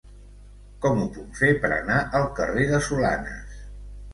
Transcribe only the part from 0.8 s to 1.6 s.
Com ho puc fer